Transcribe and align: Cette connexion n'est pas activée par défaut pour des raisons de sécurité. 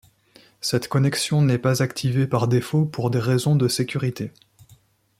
Cette 0.61 0.87
connexion 0.87 1.43
n'est 1.43 1.59
pas 1.59 1.83
activée 1.83 2.25
par 2.25 2.47
défaut 2.47 2.85
pour 2.85 3.11
des 3.11 3.19
raisons 3.19 3.55
de 3.55 3.67
sécurité. 3.67 4.31